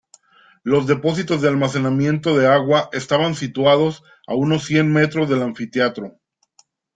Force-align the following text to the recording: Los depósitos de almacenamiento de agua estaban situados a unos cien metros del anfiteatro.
Los 0.63 0.87
depósitos 0.87 1.43
de 1.43 1.47
almacenamiento 1.49 2.35
de 2.35 2.47
agua 2.47 2.89
estaban 2.91 3.35
situados 3.35 4.01
a 4.25 4.33
unos 4.33 4.63
cien 4.63 4.91
metros 4.91 5.29
del 5.29 5.43
anfiteatro. 5.43 6.17